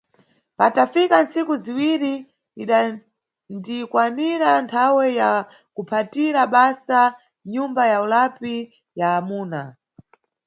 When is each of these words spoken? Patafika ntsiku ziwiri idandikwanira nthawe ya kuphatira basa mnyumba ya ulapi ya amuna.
Patafika 0.57 1.15
ntsiku 1.23 1.53
ziwiri 1.63 2.13
idandikwanira 2.63 4.49
nthawe 4.63 5.05
ya 5.19 5.29
kuphatira 5.75 6.41
basa 6.53 6.99
mnyumba 7.43 7.83
ya 7.91 7.97
ulapi 8.05 8.55
ya 8.99 9.07
amuna. 9.19 9.61